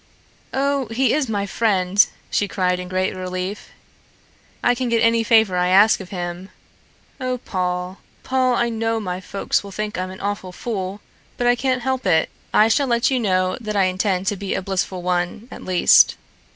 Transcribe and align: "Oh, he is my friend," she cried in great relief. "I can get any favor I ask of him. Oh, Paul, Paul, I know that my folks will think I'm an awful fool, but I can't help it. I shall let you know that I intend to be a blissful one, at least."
"Oh, 0.51 0.87
he 0.87 1.13
is 1.13 1.29
my 1.29 1.45
friend," 1.45 2.03
she 2.31 2.47
cried 2.47 2.79
in 2.79 2.87
great 2.89 3.15
relief. 3.15 3.69
"I 4.63 4.73
can 4.73 4.89
get 4.89 5.03
any 5.03 5.23
favor 5.23 5.55
I 5.55 5.67
ask 5.67 5.99
of 5.99 6.09
him. 6.09 6.49
Oh, 7.19 7.37
Paul, 7.37 7.99
Paul, 8.23 8.55
I 8.55 8.67
know 8.69 8.95
that 8.95 9.01
my 9.01 9.21
folks 9.21 9.63
will 9.63 9.69
think 9.71 9.99
I'm 9.99 10.09
an 10.09 10.19
awful 10.19 10.51
fool, 10.53 11.01
but 11.37 11.45
I 11.45 11.55
can't 11.55 11.83
help 11.83 12.07
it. 12.07 12.31
I 12.51 12.67
shall 12.67 12.87
let 12.87 13.11
you 13.11 13.19
know 13.19 13.59
that 13.61 13.75
I 13.75 13.83
intend 13.83 14.25
to 14.25 14.35
be 14.35 14.55
a 14.55 14.61
blissful 14.63 15.03
one, 15.03 15.47
at 15.51 15.63
least." 15.63 16.15